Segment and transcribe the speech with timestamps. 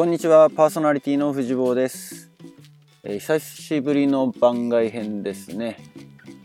[0.00, 2.30] こんにちは、パーソナリティの藤坊です、
[3.04, 5.76] えー久しぶりの番外編ですね、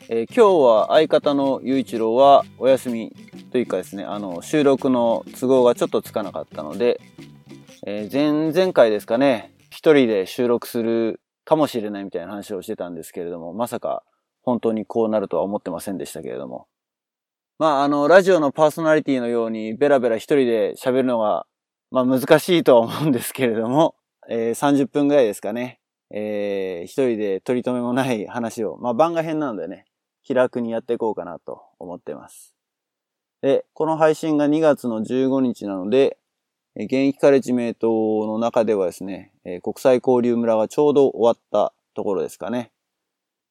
[0.09, 3.15] えー今日は相方の雄一郎はお休み
[3.53, 6.99] というかですね、あの、収録の都合がちょっとつかなかったので、
[7.87, 14.03] えー前々回ですかね、一人で収録するかもしれないみたいな話をしてたんですけれども、まさか
[14.41, 16.67] 本当にこうなるとは思ってませんでしたけれども。
[17.57, 21.45] まあ、あの、ラジオのパーソナリティのようにベラベラ一人で喋るのが
[21.95, 23.95] まあ難しいとは思うんですけれども、
[24.27, 25.79] えー30分ぐらいですかね。
[26.09, 29.85] えー一人で取り留めもない話を、まあ番外編なのでね、
[30.21, 32.53] 気楽にやっていこうかなと思ってます。
[33.41, 36.17] で、この配信が2月の15日なので、
[36.75, 37.87] 現役カレッジメイト
[38.27, 39.31] の中ではですね、
[39.63, 42.73] 国際交流村がちょうど終わったところですかね。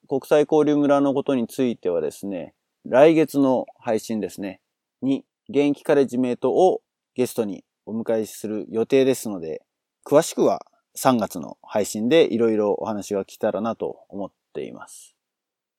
[0.06, 4.61] 国際交流村のことについてはですね、来月の配信ですね、
[5.01, 6.83] に現役カレッジメイトを
[7.14, 9.62] ゲストにお迎えする予定ですので、
[10.04, 10.64] 詳しくは
[10.96, 15.14] 3月の配信でいろいろお話が来たらなと思っています。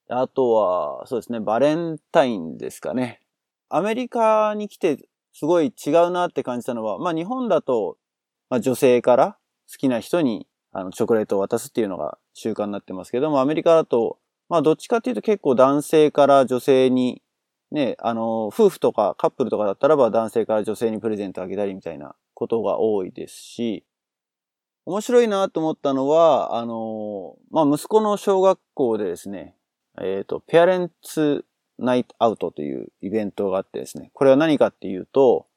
[0.09, 3.21] あとは、そうですね、バレンタインですかね。
[3.69, 7.97] アメリカに来てすごい違うなって感じたのは、まあ日本だと、
[8.49, 9.37] まあ女性から
[9.71, 14.17] 好きな人にあのチョコレートを渡すっていうのが習慣になってますけども、アメリカだと、
[14.47, 17.21] まあどっちかっていうと結構男性から女性に
[17.75, 23.83] ね、あの、夫婦とかカップルとかだったらば男性から女性にプレゼントあげたりみたいなことが多いですし、
[24.85, 29.55] 面白いなと思ったのは、あの、まあ、息子の小学校でですね、
[30.01, 31.43] えっ、と、 Parents
[31.77, 35.47] Night Out というイベントがあってですね、これは何かっていうと、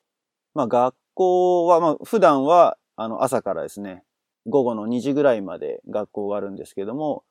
[0.55, 4.03] まあ、学校は、まあ、普段は、あの、朝からですね、
[4.47, 7.23] 午後の2時ぐらいまで学校があるんですけども、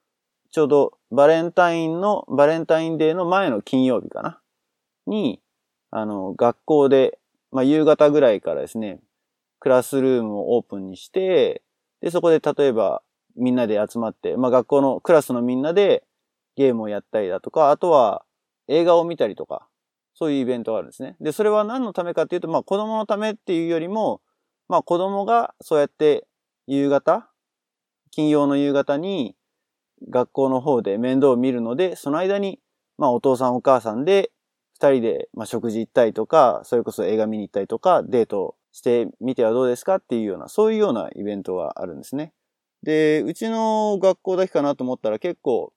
[0.51, 4.39] ちょうどバレンタインの、バレンタインデーの前の金曜日かな。
[5.07, 5.41] に、
[5.91, 7.19] あの、学校で、
[7.51, 8.99] まあ、夕方ぐらいからですね、
[9.59, 11.63] クラスルームをオープンにして、
[12.01, 13.01] で、そこで例えば
[13.35, 16.03] みんなで集まって、まあ、学校のクラスのみんなで
[16.55, 18.23] ゲームをやったりだとか、あとは
[18.67, 19.67] 映画を見たりとか、
[20.13, 21.15] そういうイベントがあるんですね。
[21.21, 24.21] で、それは何のためかっていうと、まあ、子供のためっていうよりも、
[24.67, 26.27] まあ、子供がそうやって
[26.65, 27.29] 夕方、
[28.11, 29.35] 金曜の夕方に
[30.09, 32.59] 学校の方で面倒を見るので、その間に、
[32.97, 34.31] まあ、お父さんお母さんで
[34.77, 42.31] 二人で、まあ、食事行ったりとか、それこそ映画見に行ったりとか、デートしてみてはどうですかっていうような、そういうようなイベントがあるんですね。
[42.83, 45.73] で、うちの学校だけかなと思ったら結構、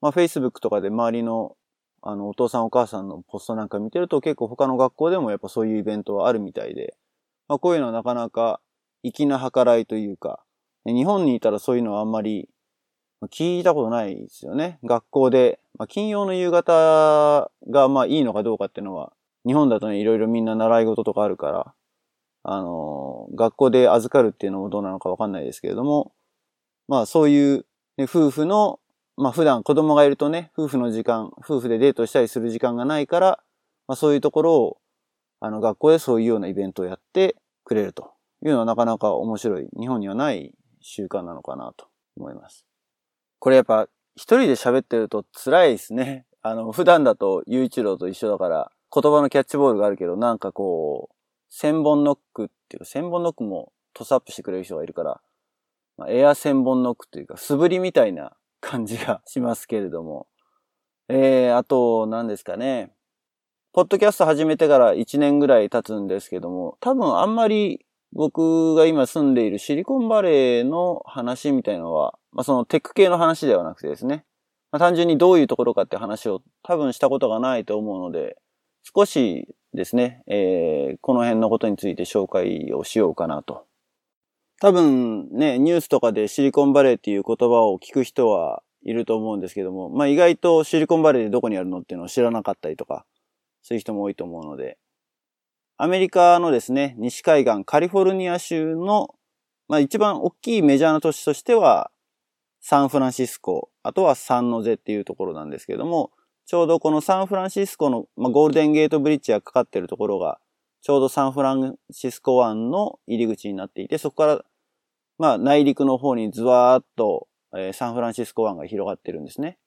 [0.00, 1.56] まあ、Facebook とかで周りの、
[2.00, 6.96] あの、お父さんお母さんのポストなんか見てると結構他の学校でもやっぱそういうイベントはあるみたいで、
[7.48, 8.60] まあ、こういうのはなかなか
[9.02, 10.44] 粋な計らいというか、
[10.86, 12.48] 日本にいたらそういうのはあんまり
[13.26, 14.78] 聞いたことないですよね。
[14.84, 19.12] 学校で、まあ、金曜の夕方がまあいいのかどうかっていうのは、
[19.44, 21.74] 日本だとね、いろいろみんな習い事とかあるから、
[22.44, 26.12] あの学校で預かるっていうのもどうなのかわかんないですけれども、
[26.86, 28.78] まあそういう、ね、夫婦の、
[29.16, 33.40] まあ普段子供がいるとね、夫婦の時間、夫婦でデートしたりする時間がないから、
[33.88, 34.78] まあそういうところを、
[35.40, 38.12] あの学校でそういうようなイベントをやってくれると
[38.44, 41.86] いうのはなかなか面白い、日本にはない習慣なのかなと
[42.16, 42.67] 思います。
[43.38, 46.26] これやっぱ一人で喋ってると辛いですね。
[46.42, 51.14] あの、普段だと雄一郎と一緒だから、言葉のキャッチボールがあるけど、なんかこう、
[51.50, 55.20] 千本ノックっていうか、千本ノックもトスアップしてくれる人がいるから、
[55.96, 60.26] まあ、エア千本ノックというか、素振りみたいな感じが しますけれども。
[61.08, 62.92] えー、あと、何ですかね。
[63.72, 74.24] ポッドキャスト始めてから1年ぐらい経つんですけども、多分あんまり僕が今住んでいるシリコンバレーの話みたいのは、まあそのテック系の話ではなくてですね、
[74.72, 78.36] まあ単純にどういうところかって話を多分したことがないと思うので、
[78.82, 83.66] 少しですね、えーこの辺のことについて紹介をしようかなと。
[84.60, 93.04] 多分ね、ニュースとかでシリコンバレーっていう言葉を聞く人はいると思うんですけども、まあ意外とシリコンバレーでどこにあるのっていうのを知らなかったりとか、
[93.62, 94.78] そういう人も多いと思うので、
[95.80, 99.14] アメリカのですね、西海岸カリフォルニア州の、
[99.68, 101.92] まあ一番大きいメジャーな都市としては、
[102.60, 106.10] サンフランシスコ、あとはサンノゼっていうところなんですけども、
[106.46, 110.40] ちょうどこのサンフランシスコの、まあ、ゴールデンゲートブリッジがかかってるところが、
[110.82, 114.44] ちょうどサンフランシスコ湾の入り口になっていて、そこから、
[115.16, 119.58] まあ内陸の方にズワーっと、えーサンフランシスコ湾が広がってるんですね。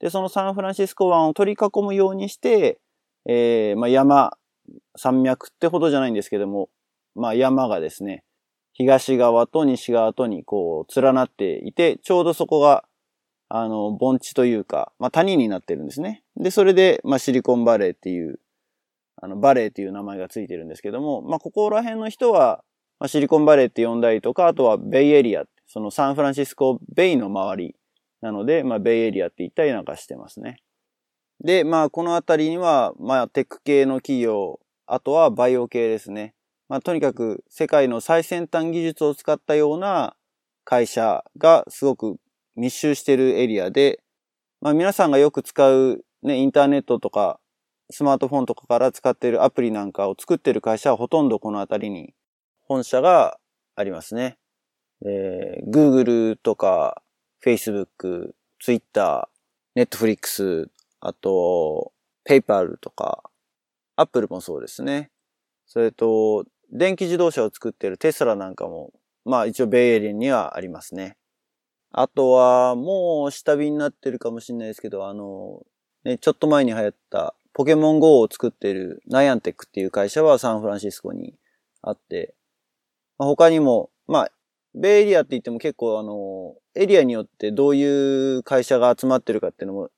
[0.00, 2.80] で、そのサンフランシスコ湾を取り囲むようにして、
[3.24, 4.36] えーまあ山、
[4.96, 6.68] 山脈ってほどじゃないんですけども、
[7.14, 8.24] まあ山がですね、
[8.72, 12.84] 東側と西側とにこう連なっていて、ちょうどそこが、
[13.48, 16.22] あの、盆地というか、まあ谷になってるんですね。
[16.36, 18.38] で、それで、まあシリコンバレーっていう、
[19.20, 22.64] あの、バレーっていう名前がついてるんですけども、まあここら辺の人は、
[23.00, 27.76] まあ、シリコンバレーって呼んだりとか、あとはベイエリア、そのサンフランシスコベイの周り
[28.20, 30.58] なので、まあ、ベイエリアって言ったりなんかしてますね。
[31.40, 36.34] で、まあ、このあたりには、まあ、テック系の企業、あとはバイオ系ですね。
[36.68, 40.16] まあ、とにかく世界の最先端技術を使ったような
[40.64, 42.16] 会社がすごく
[42.56, 44.00] 密集しているエリアで、
[44.60, 47.40] まあ、皆さんがよく使うね、インターネットとか
[47.90, 52.14] スマートフォンとかから使っているアプリなんかを作っている会社はほとんどこのあたりに
[52.60, 53.38] 本社が
[53.74, 54.38] ありますね。
[55.04, 57.02] えー、Google とか
[57.44, 59.28] Facebook、Twitter、
[59.74, 60.68] Netflix、
[61.00, 61.92] あと
[62.28, 63.30] PayPal とか
[64.00, 65.10] Apple もそうですね。
[65.66, 68.92] それと、電気自動車を作っているテスラなんかも、
[69.24, 71.16] まあ一応ベイエリアにはありますね。
[71.92, 75.64] あとは、もう下火になってるかもしれないですけど、あの、
[76.04, 81.34] ね、ちょっと前に流行ったポケモン GO を作っているナイアンテックっていう会社はサンフランシスコに
[81.82, 82.34] あって、
[83.18, 84.30] まあ、他にも、まあ、
[84.74, 89.90] ベイエリアって言っても結構あの、エリアによってどういう会社が集まってるかっていうのも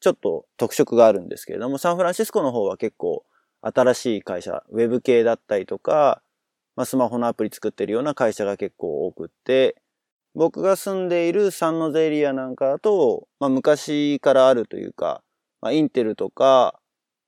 [0.00, 3.24] ちょっと特色があるんですけれども、サンフランシスコの方は結構
[3.62, 6.22] 新しい会社、ウェブ系だったりとか、
[6.76, 9.76] まあ、スマホのアプリ作ってるような会社が結構多くって、
[10.34, 15.22] 僕が住んでいるサンノゼエリアなんかだと、まあ、昔からあるというか、
[15.60, 16.78] まあ、インテルとか、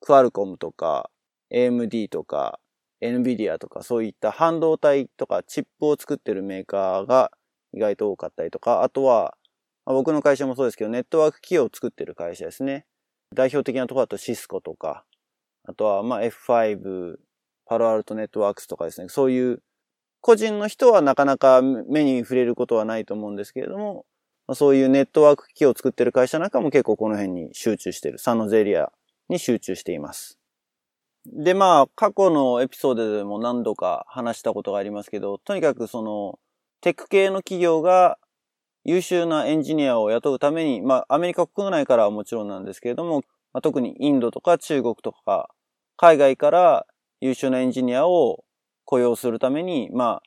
[0.01, 1.11] クアルコムとか、
[1.53, 2.61] AMD とか、
[3.03, 7.33] NVIDIA とか、そういった半導体とかチップを作ってるメーカーが
[7.73, 9.37] 意外と多かったりとか、あとは、
[9.87, 12.87] 僕の会社もそうですけど、ネットワーク機を作ってる会社ですね。
[13.35, 15.05] 代表的なところだとシスコとか、
[15.65, 17.17] あとはまあ F5、
[17.67, 19.63] パロアルトネットワークスとかですね、そういう
[20.21, 24.05] 個人の人はなかなか目に触れることはないと思うんですけれども、
[24.47, 28.19] まあ、そういうネットワーク機を作ってる会社なんかも結構この辺に集中してる。
[28.19, 28.93] サノゼリア
[29.29, 30.39] に集中しています。
[31.27, 36.39] で、まあ、過去のエピソードでも何度か話したことがありますけど、とにかくその、
[36.81, 38.19] テック系の企業が
[38.85, 43.23] 優秀なエンジニアを雇うために、まあ、アメリカ国内からはもちろんなんですけれども、
[43.53, 45.51] まあ、特にインドとか中国とか、
[45.97, 46.87] 海外から
[47.21, 48.45] 優秀なエンジニアを
[48.85, 50.23] 雇用するために、まあ、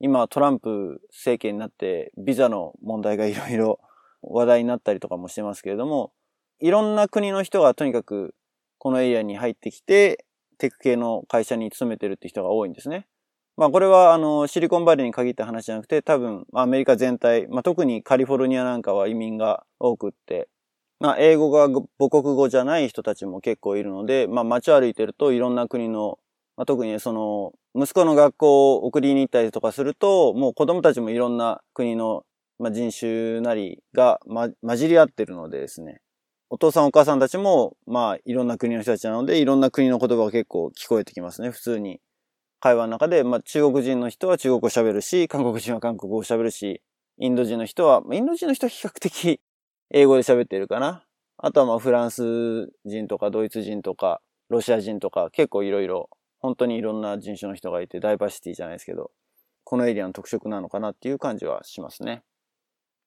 [0.00, 3.80] 今トランプ政権になってビザの問題がいろいろ
[4.22, 6.12] 話題になったりとかもしてますけれども、
[6.60, 8.34] いろんな国の人がとにかく
[8.78, 10.26] このエリアに入ってきて、
[10.58, 13.06] テック系の会社に勤めてるって人が多いんですね。
[13.56, 20.48] まあこれはあのシリコンバレーに限った話じゃなくて多分アメリカ全体、まあ特にカリフォルニアなんかは移民が多くって、
[20.98, 26.18] まあ英語が母国語じゃない人たちも結構いるので、まあ街を歩いてるといろんな国の、
[26.56, 32.24] まあ特にその息子の学校を送りに行ったりとかすると、もう子供たちもいろんな国の、
[32.58, 36.00] まあ、人種なりが、ま、混じり合ってるのでですね。
[36.50, 42.00] お父さんお母さんたちも、まあいろんな国の人たちなので、いろんな国の言葉が結構聞こえてきますね、普通に。
[42.64, 46.80] 会話の中で、まあ、中国人の人は中国語喋るし、韓国人は韓国語を喋るし、
[47.18, 49.38] インド人の人は、インド人の人は比較的
[49.92, 51.04] 英語で喋ってるかな。
[51.36, 56.08] あとはまあフランス人とかドイツ人とかロシア人とか結構いろいろ
[56.38, 59.10] 本当にいろんな人種の人がいてダイバーシティじゃないですけど、
[59.64, 62.22] このエリアの特色なのかなっていう感じはしますね。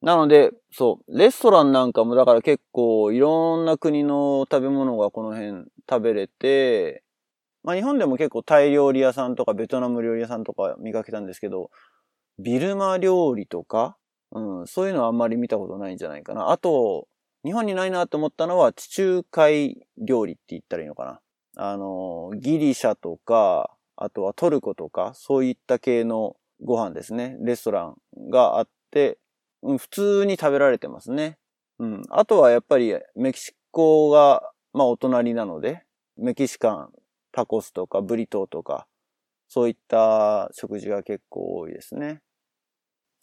[0.04, 7.02] なので、そう、レストランなんかもだから結構いろんな国の食べ物がこの辺食べれて、
[7.68, 11.70] まあ日本でも結構タイ料理屋さんとかベトナム料理屋さんとか見かけたんですけど、
[12.40, 13.98] ビルマ料理とか、
[14.32, 16.52] うん、そういうのはあんまり見たことないんじゃないかな。
[16.52, 17.10] あと、
[17.44, 21.20] 日本にないなと思ったのは地中海料理って言ったらいいのかな。
[21.58, 27.36] あの、ギリシャとか、あとはトルコとか、そういった系のご飯ですね。
[27.42, 27.96] レストラン
[28.30, 29.18] があって、
[29.62, 31.38] うん、普通に食べられてますね。
[31.80, 32.04] うん。
[32.12, 35.84] あとはやっぱりメキシコが、まあお隣なので、
[36.16, 36.94] メキシカン
[37.38, 38.88] タコスとかブリトーとか、
[39.48, 42.22] そういった食事が結構多いですね。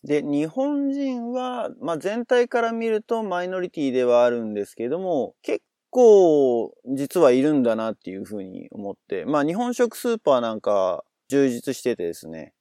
[0.04, 12.52] で、日本人は、まあ、全体から見るとマイノリティではあるんですけども、結構実はいるんだなっていうふうに思って、まあ日本食スーパーなんか充実しててですね、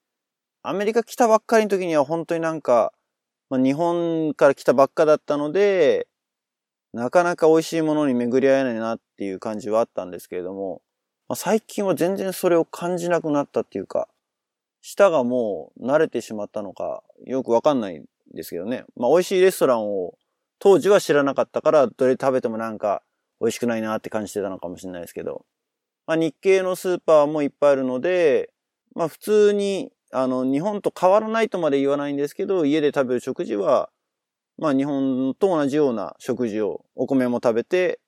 [0.63, 2.93] アメリカ来たばっかりの時には本当になんか、
[3.51, 6.07] まあ、日本から来たばっかだったので、
[6.93, 10.81] なかなか美味しいものに巡り合えないなっていう感じはあったんですけれども、
[11.29, 14.07] まあ、最近は全然それを感じなくなったっていうか、
[14.81, 18.83] 舌がもう慣れてしまったのか、よくわかんないんですけどね。
[18.97, 20.15] まあ、美味しいレストランを
[20.59, 23.01] 当時は知らなかったから、どれ食べてもなんか
[23.39, 25.45] 美味しくないなって感じてたのかもしれないですけど。
[26.05, 28.51] まあ、日系のスーパーもいっぱいあるので、
[28.93, 33.89] まあ、普通に、あの、日本と変わらないとまで言わないんですけど、家で食べる食事は、
[34.57, 37.99] まあ、日本と同じような食事を、お米も食べて、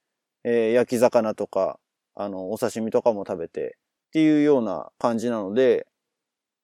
[0.43, 1.79] えー、焼き魚とか、
[2.15, 3.77] あの、お刺身とかも食べて
[4.09, 5.87] っていうような感じなので、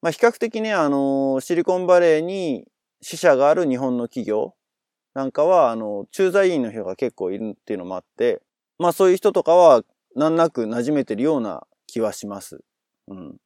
[0.01, 2.65] まあ比較的ね、あの、シリコンバレーに
[3.01, 4.55] 支社がある日本の企業
[5.15, 8.41] なんかは、あの、駐在員の人が結構いるっていうのもあって、
[8.79, 9.83] まあそういう人とかは
[10.15, 12.61] 難なく馴染めてるような気はします。
[13.09, 13.37] うん。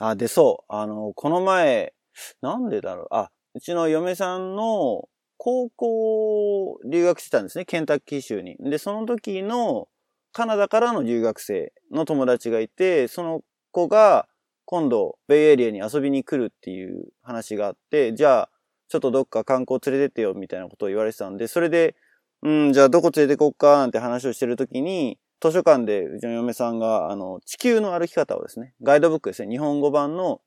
[0.00, 0.72] あ、で、そう。
[0.74, 1.94] あの、この前、
[2.42, 3.06] なんでだろう。
[3.10, 7.64] あ、うちの嫁さんの高校留学してたんですね。
[7.64, 8.56] ケンタッキー州に。
[8.58, 9.88] で、その時の
[10.34, 14.26] カナダからの留学生の友達がいて、その子が
[14.64, 18.50] 今度ベイエリアに遊びに来るっていう話があって、じゃあ
[18.88, 21.94] ちょっとどっか観光連れてってよみたいなことを言われてたんで、それで、
[22.42, 30.40] うん、じゃあどこ連れてこっかなんて話をしてる時に、図書館でうちの嫁さんが、あの、地球の歩き方をですね、ガイドブックですね、日本語版の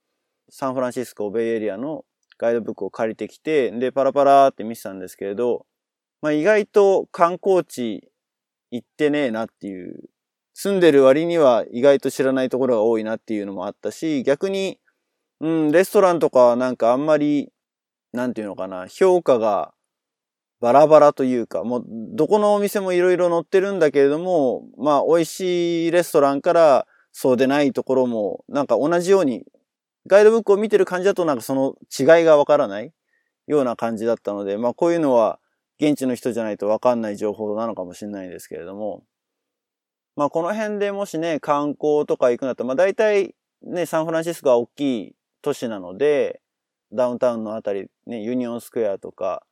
[0.50, 2.04] サンフランシスコベイエリアの
[2.38, 5.66] ガイドブックを借りてきて、で、パラパラって見てたんですけれど、
[6.22, 8.10] まあ意外と観光地
[8.72, 10.10] 行ってねえなっていう、
[10.54, 14.80] 住んでる割には意外と知らないところが多いなっていうのもあったし、逆に、
[15.40, 17.52] うん、レストランとかはなんかあんまり、
[18.12, 19.74] なんていうのかな、評価が
[20.60, 29.44] バラバラというか、もうどこのお店もいろいろ載ってるんだけれども、まあ美味しいレストランからそうでないところも、なんか同じように、
[30.08, 32.92] ガイドブックを見てる感じだとなんかその違いがわからない
[33.46, 35.40] ような感じだったので、まあこういうのは
[35.80, 39.04] 現地の人じゃないとわかんない情報なのかもしれないんですけれども、
[40.16, 46.42] まあこの辺でもしね、観光とか行くんだったら、まあ大体ね、サンフランシスコは大きい都市なので、
[46.92, 49.44] ダウンタウンのあたり、ね、ユニオンスクエアとか、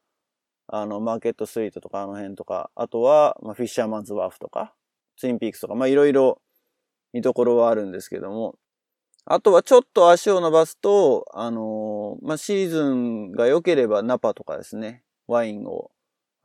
[0.68, 4.74] あの、マーケットストリートとかあの辺とか、あとは、まあ、フィッシャーマンズワーフとか、
[5.18, 6.42] ツインピークスとか、まあいろいろ
[7.14, 8.56] 見どころはあるんですけども、
[9.26, 15.92] あとはちょっと足を伸ばすと、あのー、まあシーズンが良ければナパとかですね、ワインを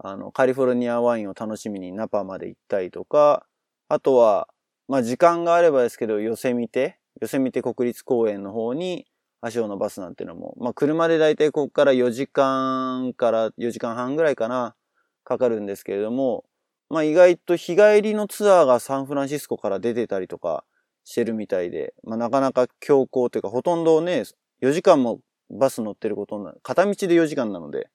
[0.02, 3.46] あの、カリフォルニアワインを楽しみにナパまで行ったりとか、
[3.88, 4.48] あとは、
[4.88, 9.06] まあ、時間があればですけど、ヨセミテ、ヨセミテ国立公園の方に
[9.42, 14.74] 足を伸ばすなんていうのも、まあ、車でだいたいここから4時間から4時間半ぐらいかな、
[15.22, 16.44] かかるんですけれども、
[16.88, 20.64] まあ、意外と日帰りのツアーがサンフランシスコから出てたりとか
[21.04, 24.24] してるみたいで、まあ、なかなか強行というか、ほとんどね、
[24.62, 26.60] 4時間もバス乗ってることになる。
[26.62, 27.90] 片道で4時間なので、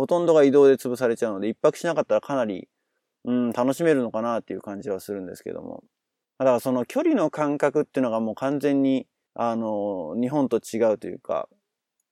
[0.00, 2.70] ほとんどが移動で潰されちゃうので、一泊しなかったらかなり、
[3.26, 5.84] うん、楽しめるのかなっていう感じはするんですけども。
[6.38, 11.50] だからその距離の感覚っていうのがもう完全に、あの、日本と違うというか、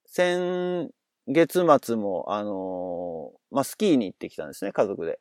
[0.05, 0.91] 先
[1.29, 5.19] 月末も、あの、まあ、スキーに行ってきたんですね、家族で。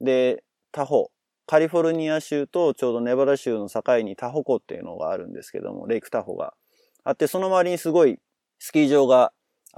[0.00, 1.10] で、タホ、
[1.46, 6.54] カリフォルニア州とちょうどネバダ州の境にタホ湖っていうのがあるんですけども、レイクタホが
[7.02, 8.20] あって、その周りにすごい
[8.60, 9.32] スキー場が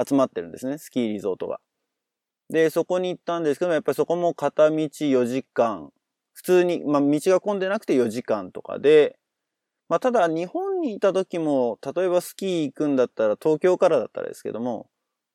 [0.07, 1.61] 集まってるんですね、スキーリゾートが。
[2.51, 5.93] で、そこに行ったんですけども、やっぱりそこも片道4時間、
[6.33, 9.17] 普通に、まあ道が混んでなくて4時間とかで、
[9.89, 14.89] まあただ日本にいた時も、例えばスキー行くんだったら東京からだったらですけども、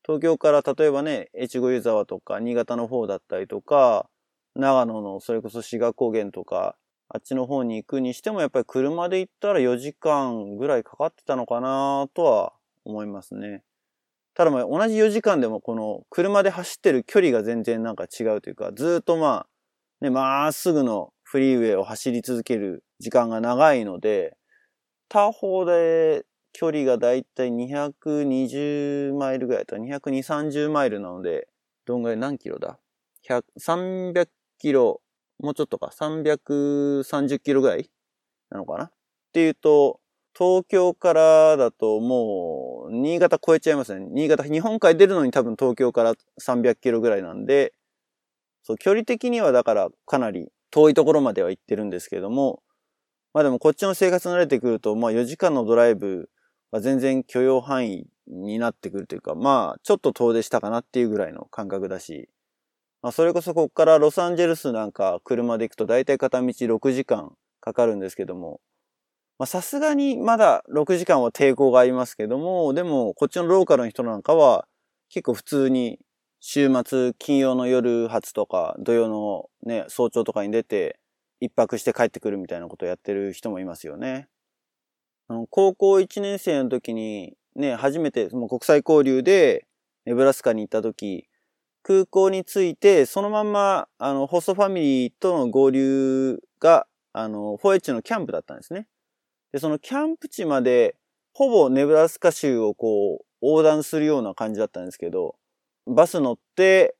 [0.05, 4.09] 東京から例えばね、越後湯沢とか新潟の方だったりとか、
[4.55, 6.75] 長野のそれこそ志賀高原とか、
[7.09, 12.53] あっちの方に行くにしてもやっぱり車で行ったら4時間ぐらいかかってたのかなとは
[12.83, 13.63] 思いますね。
[14.35, 19.47] ただまあ同じ4時間でもこの車で走ってる距離が全然なんか違うというか、ずっとまあ、
[20.01, 24.35] ね、まっすぐのフリーウェイを走り続ける時間が長いので、
[25.09, 31.47] 他方で距離がだいたい220マイルぐらいと220、30マイルなので、
[31.85, 32.77] どんぐらい何キロだ
[33.29, 34.27] ?100、300
[34.59, 35.01] キロ、
[35.39, 37.89] もうちょっとか、330キロぐらい
[38.49, 38.85] なのかな？
[38.85, 38.91] っ
[39.33, 39.99] ていうと、
[40.37, 44.05] 東京からだともう、新潟超えちゃいますね。
[44.11, 47.73] 新潟、日本海出るのに多分東京から300キロぐらいなんで、
[48.63, 52.61] そう、距離的にはだからかなり遠いところまでは行ってるんですけども、
[53.33, 56.29] まあでもこっちの生活慣れてくると、まあ4時間のドライブ
[56.71, 62.27] は全然許容範囲になってくるというか、まあちょっと遠出したかなっていうぐらいの感覚だし、
[63.01, 68.59] まあそれこそこっからロサンゼルスなんか車で行くと大体片道6時間かかるんですけども、
[69.37, 74.65] まさすがにまだ6時間は抵抗がありますけども、でもこっちのローカルの人なんかは
[75.09, 75.99] 結構普通に
[76.39, 80.99] 週末金曜の夜発とか土曜のね、早朝とかに出て
[81.41, 84.27] 一泊して帰ってくるみたいなことをやってる人もいますよね。
[85.49, 89.65] 高校1年生の時にね、初めて国際交流で
[90.05, 91.27] ネブラスカに行った時、
[91.83, 98.87] 空港に着いて、そのまんま、あの、ホストファミリーとの合流が、あの、フォエッチのキャンプだったんですね。
[99.55, 100.97] で、そのキャンプ地まで、
[101.33, 105.37] ほぼネブラスカ州をこう、横断するような感じだったんですけど、
[105.87, 106.97] バス乗って、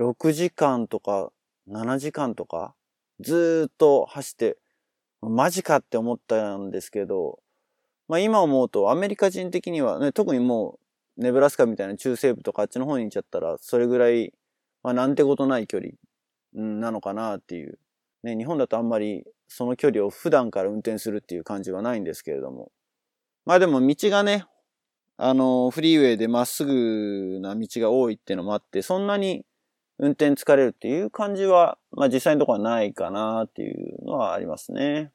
[0.00, 1.30] 6時間とか、
[1.68, 2.74] 7時間とか、
[3.20, 4.56] ずっと走って、
[5.20, 7.40] マジかって思ったんですけど、
[8.08, 10.78] まあ今思うとアメリカ人的にはね、特にも
[11.18, 14.32] うネブラスカみたいな中西部とかあっちの方に行っちゃったら、それぐらい、
[14.82, 15.90] まあなんてことない距離、
[16.54, 17.78] うん、なのかなっていう。
[18.22, 22.72] ね、日本だとあんまりその距離を普段から運転するっていう感じはないんですけれども。
[23.44, 24.46] まあでも道がね、
[25.18, 29.44] あの、フリーウェイでまっすぐな道が多いっていうのもあって、そんなに
[29.98, 35.12] 運転疲れるっていう感じは、まあ実際のところはないかなっていうのはありますね。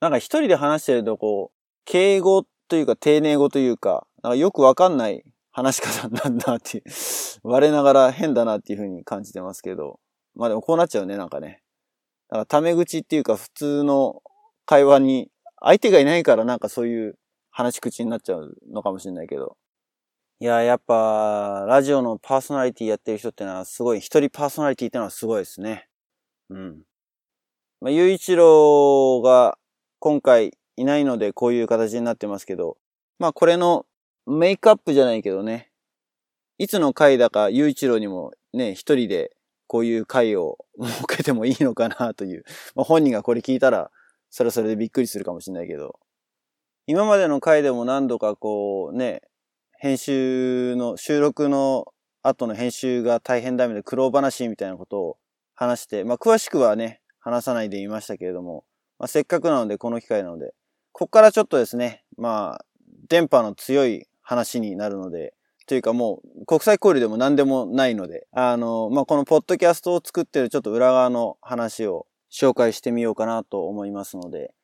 [0.00, 6.84] なんか一人で話してるとこう、敬語というか丁寧語というか、なんかよくわかんない話し方なんだっていう、
[7.44, 10.00] 我ながら変だなっていうふうに感じてますけど。
[10.34, 11.62] まあでもこうなっちゃうね、なんかね。
[12.30, 14.22] だからタメ口っていうか普通の
[14.66, 15.30] 会話に、
[15.60, 17.18] 相手がいないからなんかそういう
[17.50, 19.56] 話し口になっちゃうのかもしれないけど。
[20.40, 25.88] いや、やっぱ、ラジオのパーソナリティやってる人ってのはすごい、一人パーソナリティってのはすごいですね。
[26.50, 26.82] うん。
[27.80, 29.58] まあ、ゆういちろうが
[30.00, 32.76] 今回いないのでこういう形になってますけど、
[33.18, 33.86] まあこれの
[34.26, 35.70] メイクアップじゃないけどね、
[36.58, 39.32] いつの回だかゆういちろうにもね、一人で
[39.68, 42.44] こういう回を設けてもいいのかなという。
[42.74, 43.92] まあ本人がこれ聞いたら、
[44.30, 46.00] それはそれでびっくりするかもしれないけど、
[46.86, 49.22] 今までの回でも何度かこうね、
[49.78, 55.18] 編集の、収録の後の編集が大変だめで苦労話みたいなことを
[55.54, 58.64] 話して、まあ詳しくはね、話さないでいましたけれども、
[58.98, 60.54] まあせっかくなのでこの機会なので、
[60.92, 62.64] こっからちょっとですね、まあ、
[63.08, 65.34] 電波の強い話になるので、
[65.68, 74.54] というかもう国際交流でも何でもないので、あの、まあ、このポッドキャストを作ってるちょっと裏側の話を紹介してみようかなと思いますので、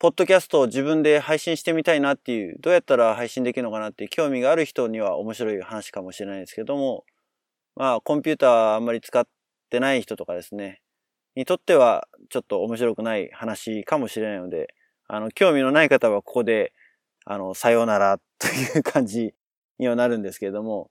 [0.00, 7.04] ポッドキャストを自分で配信してみたいなっていう、どうやったら配信できるのかなっていう興味がある人には面白い話かもしれないですけども、
[7.76, 9.24] まあ、コンピューターあんまり使っ
[9.70, 10.82] てない人とかですね、
[11.36, 14.74] にとってはちょっと面白くない話かもしれないので、
[15.06, 16.72] あの、興味のない方はここで、
[17.24, 19.32] あの、さようならという感じ
[19.78, 20.90] にはなるんですけれども、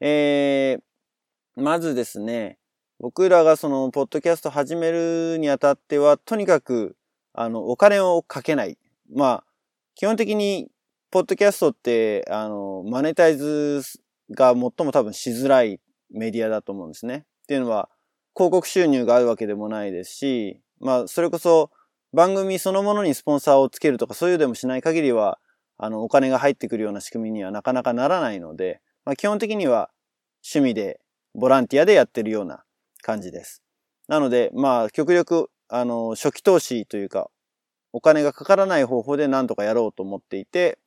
[0.00, 2.58] えー、まずですね、
[2.98, 6.96] 僕らがその、ポッドキャスト始めるにあたっては、とにかく、
[7.34, 8.78] あの、お金をかけない。
[9.14, 9.44] まあ、
[9.94, 10.70] 基本的に、
[11.10, 13.82] ポッドキャストって、あの、マネタイズ
[14.30, 17.26] が最も多分しづらいメディアだと思うんですね。
[17.44, 17.90] っていうのは、
[18.34, 21.70] 広告収入があるわけでもないですし、まあ、それこそ、
[22.14, 25.38] 番組そのものにスポンサーをつけるとか、そういうでもしない限りは、
[25.78, 29.90] あの、お金が入ってくるような仕組みにはなかなかならないので、まあ、基本的には
[30.44, 31.00] 趣味で、
[31.34, 32.64] ボランティアでやってるような
[33.02, 33.62] 感じです。
[34.08, 37.28] なので、まあ、極力あの、初期投資というか、
[37.92, 40.78] お金がかからない方法で何とかやろうと思っていて、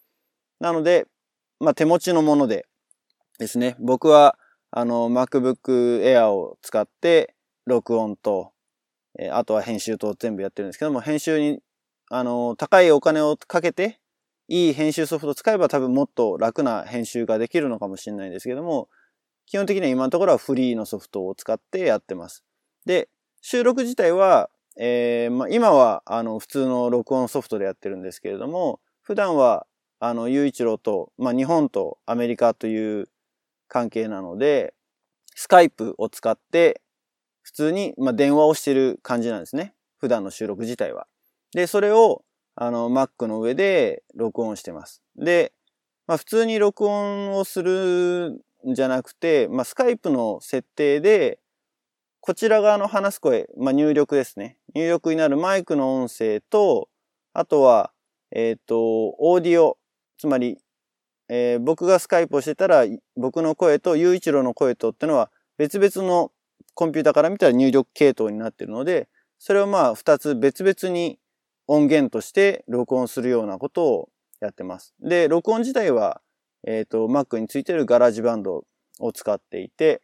[0.60, 1.08] なので、
[1.60, 2.66] まあ、手持ちのもので
[3.40, 4.38] ですね、僕は、
[4.72, 8.52] あの、MacBook Air を使って、録音と、
[9.20, 11.60] えあとは編集と全部やってるんですけども、編集に、
[12.10, 13.99] あの、高いお金をかけて、
[14.52, 18.90] いい編集ソフト使えば多分もっと楽な編集ができるのかもしれないんですけども、
[19.46, 22.44] 基本的には今のところはフリーのソフトを使ってやってます。
[22.86, 23.10] で、
[23.42, 29.68] 収録自体は、えー、まあ、今は、あの、普通の録音ソフトでやってるんですけれども、普段は、
[30.00, 33.10] あの、雄一郎と、まあ、日本とアメリカという
[33.68, 34.74] 関係なので、
[35.36, 36.82] スカイプを使って、
[37.44, 39.76] 普通に、まあ、電話をしてる感じなんですね。
[39.98, 41.08] 普段の収録自体は。
[41.54, 42.24] で、それを、
[42.62, 45.02] あの、Mac の上で録音してます。
[45.16, 45.54] で、
[46.08, 51.40] まあ、普通に録音をするんじゃなくて、まあ、スカイプの設定で、
[52.20, 54.58] こちら側の話す声、まあ、入力ですね。
[54.76, 56.90] 入力になるマイクの音声と、
[57.32, 57.94] あとは、
[58.30, 59.78] えっ、ー、と、オーディオ、
[60.18, 60.58] つまり、
[61.30, 62.84] えー、僕がスカイプをしてたら、
[63.16, 66.34] 僕の声と雄一郎の声とってのは別々の
[66.74, 71.20] コンピューターから見たら入力系統になってるので、それをまあ二つ別々に
[71.72, 74.10] 音源として録音するようなことを
[74.42, 74.96] やってます。
[75.00, 76.20] で、録音自体は、
[76.66, 78.66] えっ、ー、と、Mac についてるガラージバンド
[79.00, 80.02] を使っていて、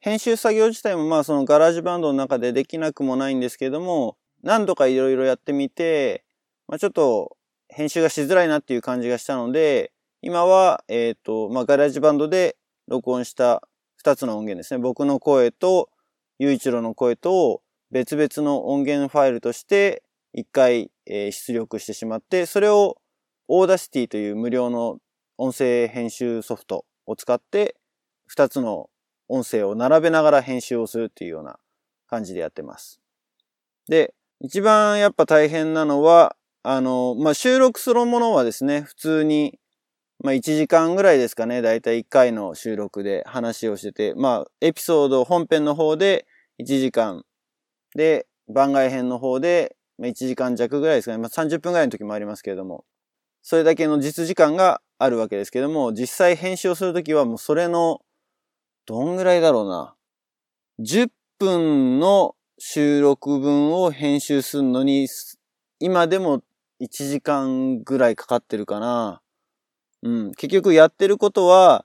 [0.00, 6.24] 編集作業自体もまあそのガラージバンドの中でできなくもないんですけども、何度かいろいろやってみて、
[6.66, 7.36] まあ、ちょっと
[7.68, 12.56] 編集がしづらいなっていう感じがしたので、今は、えっ、ー、と、まあ、 GarageBand で
[12.88, 13.62] 録音した
[13.96, 14.78] 二つの音源ですね。
[14.78, 15.90] 僕の声と、
[16.40, 20.02] ゆういちろの声と、別々の音源ファイルとして
[20.34, 22.96] 一回、えー、出力してしまって、それを
[23.46, 24.98] Audacity という無料の
[25.38, 27.76] 音声編集ソフトを使って
[28.26, 28.90] 二つの
[29.28, 31.58] 音声を並べながら編集をするっていうような
[32.08, 33.00] 感じでやってます。
[33.88, 39.58] で、一番やっぱ大変なのは、あの、まあ、収録するものはですね、普通に、
[40.18, 46.26] まあ、1時間ぐらいですかね、だいたい1回の収録で話をしてて、まあ、エピソード本編の方で
[46.60, 47.24] 1時間
[47.94, 52.84] で、番外編の方で1時間弱ぐらいですかね、まあ、30分ぐらいの時もありますけれども、
[53.42, 58.00] それだけの実時間があるわけですけども、実際編集をするときはもうそれの、
[58.86, 59.94] どんぐらいだろうな。
[60.80, 65.08] 10分の収録分を編集するのに、
[65.78, 66.42] 今でも
[66.80, 69.20] 1時間ぐらいかかってるかな。
[70.02, 70.34] うん。
[70.34, 71.84] 結局やってることは、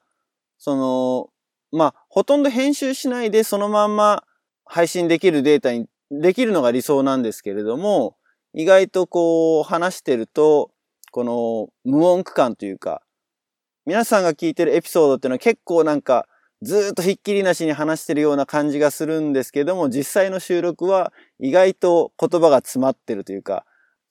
[0.57, 1.29] その、
[1.77, 4.23] まあ、ほとんど編集しないでそのまんま
[4.65, 8.15] 配信できるデータにできるのが理想なんですけれども、
[8.53, 10.71] 意外とこう話してると、
[11.11, 13.01] この無音区間というか、
[13.85, 16.27] 皆さんが聞いてるエピソードっていうのは結構なんか
[16.61, 23.65] ずっとひっきりなしに話してるような感じがするんですけども、実際の収録は意外と言葉が詰まってるというか、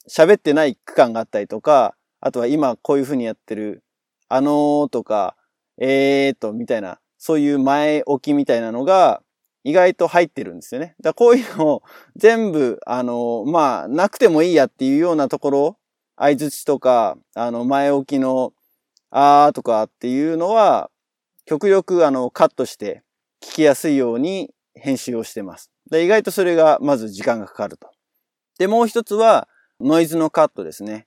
[0.08, 3.82] 喋ってない区間があったりとか、あとは今こういう風にやってる、
[4.28, 5.36] あのーとか、
[5.78, 9.22] えーと、みたいな、そういう前置きみたいなのが
[9.64, 10.94] 意外と入ってるんですよね。
[11.00, 11.82] だこういうのを
[12.16, 15.78] 全部、あの、まあ、なくてもいいやっていうようなところ、
[16.16, 18.52] 相づちとか、あの、前置きの、
[19.10, 20.90] あーとかっていうのは、
[21.44, 23.02] 極力あの、カットして
[23.42, 25.70] 聞きやすいように編集をしてます。
[25.90, 27.90] で意外とそれがまず時間がかかると。
[28.58, 29.48] で、もう一つは、
[29.80, 31.06] ノイズのカットですね。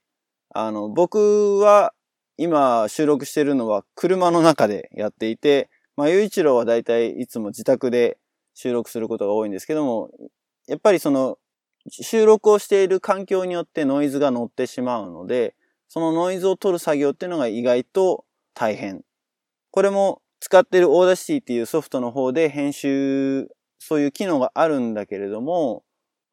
[0.54, 1.94] あの、僕は
[2.38, 8.18] 今収録してるのは車の中でやっていて、まあ、ゆういちろうはだいたいいつも自宅で
[8.54, 10.10] 収録することが多いんですけども、
[10.68, 11.38] やっぱりその
[11.90, 15.56] 収録をしている環境によってノイズが乗ってしまうので、
[15.88, 19.04] そのノイズを取る作業っていうのが意外と大変。
[19.72, 23.48] これも使っている Audacity っていうソフトの方で編集、
[23.80, 25.84] そういう機能があるんだけれども、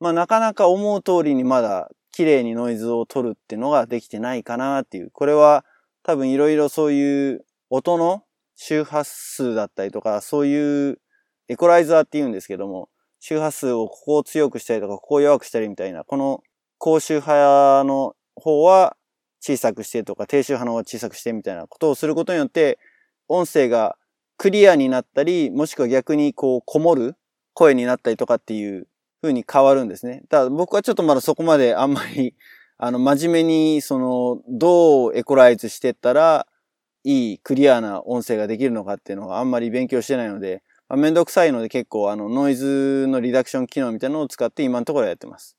[0.00, 5.11] まあなかなか思う通りにまだ綺麗にノイズを取るっていうのができてないかなっていう。
[5.11, 5.64] これは
[6.02, 11.00] 多分いろいろそういう音の周波数だったりとか、そういう
[11.48, 12.88] エコライザーって言うんですけども、
[13.20, 16.42] 周波数をここを強くしたりとか、ここを弱くしたりみたいな、この
[16.78, 18.96] 高周波の方は
[19.40, 22.78] 小さくしてとか、低周波の方は小さくしてみたいなことをすることによって、
[23.28, 23.96] 音声が
[24.37, 27.16] クリアになったり、もしくは逆にこう、こもる
[27.54, 28.87] 声になったりとかっていう
[29.20, 30.22] 風に変わるんですね。
[30.28, 32.34] ただ僕はちょっとまだそこまであんまり、
[32.78, 36.46] あの、真面目に、その、どうエコライズしてったら、
[37.02, 40.62] いいクリアな音声ができるのかっていうのがあんまり勉強してないので、
[40.96, 45.57] めんどくさいので結構あのノイズのリダクション機能みたいなのを使って今のところやってます。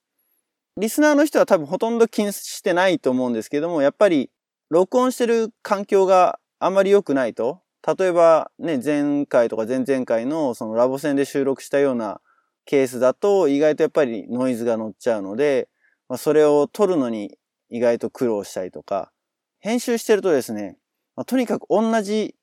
[0.77, 4.31] リスナーの人は多分ほとんど気にしてないと思うんですけども、やっぱり
[4.69, 7.61] 録音してる環境があまり良くないと、
[7.97, 12.21] 例えばね、前回とか前々回のそのラボ戦で収録したような
[12.65, 15.69] ケースだと意外とやっぱりノイズが乗っちゃうので、
[16.07, 17.37] まあ、それを取るのに
[17.69, 19.11] 意外と苦労したりとか、
[19.59, 20.77] 編集してるとですね、
[21.15, 22.35] まあ、とにかく同じ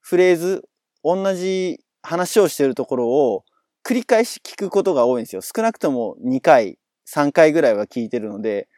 [0.00, 0.68] フレーズ、
[1.02, 3.44] 同じ話をしているところを
[3.84, 5.42] 繰り返し聞くことが多いんですよ。
[5.42, 8.68] 少なくとも2回、3回ぐらいは聞いてるので、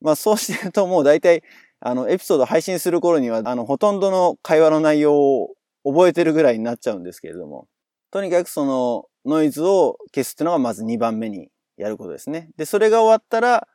[0.00, 1.42] まあそうしてるともう大体、
[1.80, 7.68] あの、エピソード配信する頃には、あの、ほとんどの会話の内容を覚えてるぐらいになっちゃうんですけれども、
[8.10, 12.50] とにかくそのノイズを消すっていうのがまず2番目にやることですね。
[12.56, 13.68] で、それが終わったら、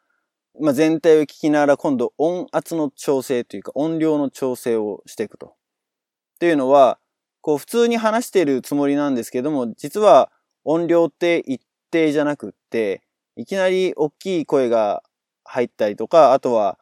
[0.60, 5.48] まあ、全体を聞きながら今度音圧の調整というか音量の調整をしていくと。
[5.48, 7.00] っていうのは、
[7.44, 10.32] こう普通に話してるつもりなんですけども、実は
[10.64, 13.04] 音量って一定じゃなくって、
[13.36, 15.04] いきなり大きい声が
[15.44, 16.80] 入ったりとか、あとは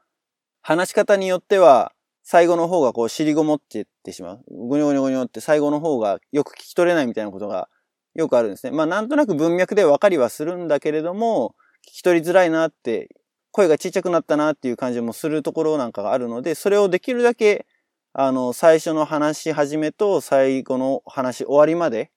[0.62, 4.43] 話し方によっては最後の方がこう尻ごもってってしまう。
[4.52, 7.67] ゴニョゴニョゴニョって最後の方がよく聞き取れないみたいなことが
[8.13, 8.71] よくあるんですね。
[8.71, 11.56] まあなんとなく文脈で分かりはするんだけれども、
[11.88, 13.10] 聞き取りづらいなって、
[13.50, 17.65] 声がちっちゃくなったなっていう感じもするところなんかがあるので、それをできるだけ
[18.13, 22.12] あの、最初の話し始めと最後の話終わりまで、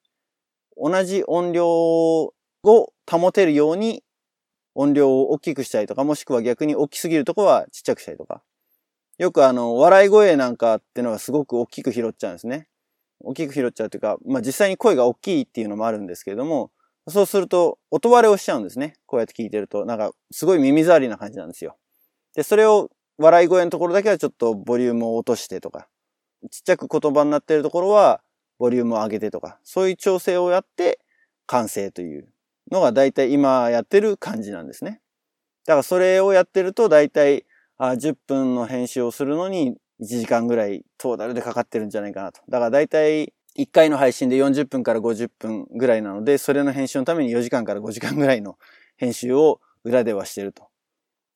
[0.75, 2.33] 同じ音量を
[3.09, 4.03] 保てるように
[4.73, 8.43] 音量を大きくしたりとか、もしくは逆に大きすぎるとこはちっちゃくしたりとか。
[9.17, 12.67] よくあの、笑い声なんかってのがすごく大きく拾っちゃうんですね。
[13.21, 16.71] 大きく拾っちゃうというか、まあ実際に声が大きいっていうのもあるんですけれども、
[17.07, 18.95] そうすると音割れをしちゃうんですね。
[19.05, 19.85] こうやって聞いてると。
[19.85, 21.77] なんかすごい耳障りな感じなんですよ。
[22.35, 25.87] で、それを笑い声のところだけはちょっとボリュームを落としてとか、
[26.51, 28.21] ちっちゃく言葉になっているところは
[28.59, 30.99] ボリュームを上げてとか、そういう調整をやって
[31.45, 32.27] 完成という
[32.71, 35.01] のが大体今やってる感じなんですね。
[35.65, 37.45] だからそれをやってると大体
[37.77, 42.41] あ10分の編集をするのに1時間ぐらいトータルでかかってるんじゃないかなと。
[42.49, 48.57] だから大体1回の配信で40分から50分ぐらいなので、それの編集のために4時間から5時間ぐらいの
[48.97, 50.67] 編集を裏ではしてると。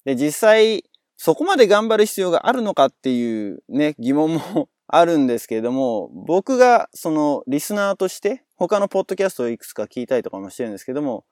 [0.03, 0.83] で、実際
[1.21, 11.25] そこまで頑張る必要があるのかっていうね、疑問もあるんですけれども、僕がそのリスナーとして他のポッドキャストをいくつか聞いたりとかもしてるんですけども、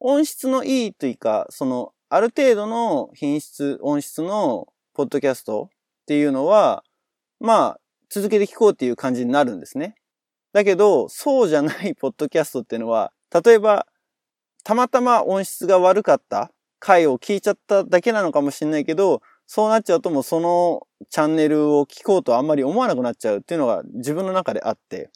[0.00, 6.82] 音質のいいというか、そのある程度の品質、音質のポッドキャストっていうのは、
[7.38, 9.94] まあ、続けて聞こうっていう感じになるんですね。
[10.52, 13.12] だけど、そうじゃないポッドキャストっていうのは、
[13.44, 13.86] 例えば、
[14.64, 16.50] たまたま音質が悪かった
[16.84, 25.10] 回を聞いちゃっただけなのかもしれないけど、そうなっちゃうともうそのチャンネルを聞こうとあんまり思わなくなっちゃうっていうのが自分の中であって、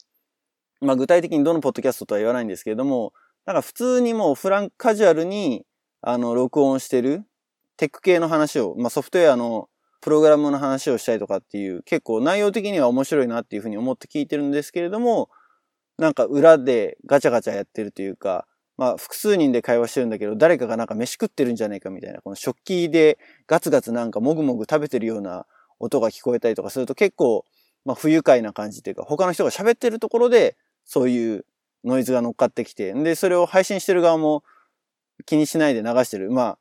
[0.81, 3.13] まあ具体的にどのポッドキャストとは言わないんですけれども、
[3.45, 5.65] なんか普通にもうフランカジュアルに、
[6.01, 7.25] あの、録音してる
[7.77, 9.69] テック系の話を、まあソフトウェアの
[10.01, 15.29] プログラムの話をしたりとかっていう、結構内容的には面白いなっていうふうに思って聞いてるんですけれども、
[15.99, 18.47] なんか裏でガチャガチャやってるというか、
[18.79, 25.47] まあ複数人で会話してるんだけど、誰かがなんか飯食ってるんじゃないかみたいな、この食器でガツガツなんかもぐもぐ食べてるような
[25.81, 27.45] 音が聞こえたりとかすると結構、
[27.85, 31.45] まあ不愉快な感じというか、他の人が喋ってるところで、そういう
[31.85, 34.43] ノイズが乗っかってきて、で、それを配信してる側も
[35.27, 36.31] 気にしないで流してる。
[36.31, 36.59] ま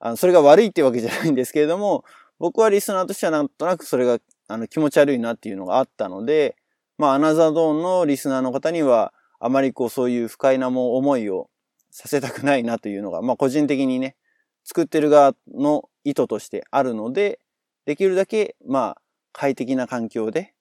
[0.00, 2.04] あ、あの、それが悪いってわけじゃないんですけれども、
[2.38, 6.56] 僕はリスナーとしてはなんとなくそれが、あの、気持ち悪いなっていうのがあったので、
[6.98, 11.48] まあ、アナザードーンのリスナーの方には、あまりこう、そういう不快なも思いを
[11.96, 14.16] させたくないなというのが、まあ、個人的にね、
[14.64, 17.40] 作ってる側の意図としてあるので、
[17.86, 20.52] できるだけ、まあ、快適な環境で、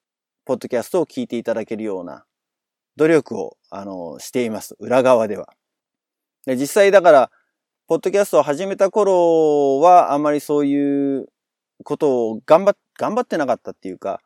[0.46, 2.24] ポッドキャストを聞いていただけるような
[2.96, 4.78] 努力を、あの、しています。
[4.80, 5.50] 裏側では。
[6.46, 7.32] で、実際だから、
[7.88, 11.28] ポッドキャストを始めた頃は、あまりそういう
[11.84, 14.22] ことを頑張っ、頑張ってなかったっていうか、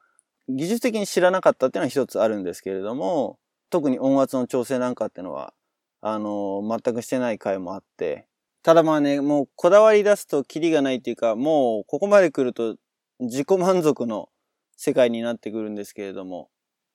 [0.47, 3.39] 技術的に知らなかったっていうのは一つあるんですけれども、
[3.71, 5.55] 特に音圧の調整なんかっていうのは、
[6.01, 8.27] あの、全くしてない回もあって、
[8.63, 12.75] ただまあね、もうこだわり出すとキリがないっていうか、もうここまで来ると
[13.19, 14.29] 自己満足の
[14.75, 16.49] 世界になってくるんですけれども、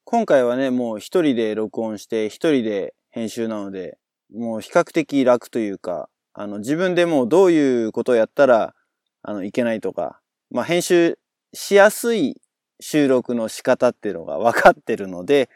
[0.05, 3.99] 今回はね、もう一人で録音して一人で編集なので、
[4.35, 8.75] もう比較的楽というか、あの、自分でもうどういうことをやったら、
[9.23, 11.19] あの、いけないとか、まあ、編集
[11.53, 12.41] しやすい
[12.81, 15.49] 収録の仕方っていうのが分かってるので、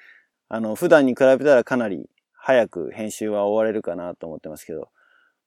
[0.49, 2.09] あの、普段に比べたらかなり
[2.49, 4.89] 早く編集は終われるかなと思ってますけど、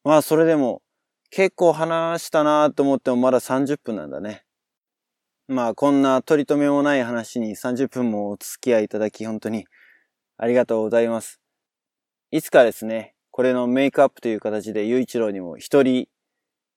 [0.03, 0.83] まあ、それでも
[1.31, 4.43] 結構話したなと思ってもまだ30分なんだね。
[5.47, 9.65] まあこんな取り留めもない話に30分もお付き合いいただき本当に
[10.37, 11.41] ありがとうございます。
[12.29, 16.05] いつかですね、これのメイクアップという形で、ゆういちろうにも一人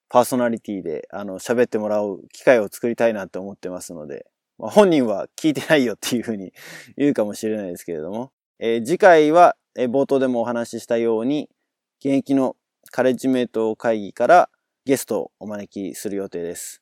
[0.08, 4.24] パーソナリティで、あの、喋ってもらう機会を作りたいなと思ってますので、
[4.56, 6.54] まあ、本人は聞いてないよっていうふうに
[6.96, 11.50] 言うかもしれないですけれども、えー、次回は、え、冒頭でもお話ししたように、
[11.98, 12.56] 現役の
[12.92, 14.50] カレッジメイト会議から
[14.84, 16.80] ゲストをお招きする予定です。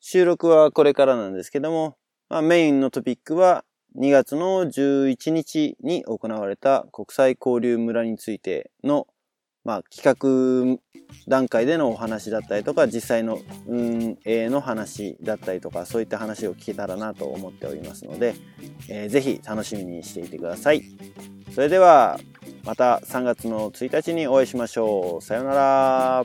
[0.00, 1.96] 収録はこれからなんですけども、
[2.28, 3.64] まあ、メインのトピックは
[3.96, 9.06] 2月の11日に行われた国際交流村についての、
[9.68, 10.80] まあ、企画
[11.28, 18.34] 段階でのお話だったりとか、実際の運営の話だったりとか、そういった話を聞けたらなと思っておりますので、
[18.88, 20.84] えー、ぜひ楽しみにしていてください。
[21.54, 22.18] それでは、
[22.64, 25.22] また3月の1日にお会いしましょう。
[25.22, 26.24] さようなら。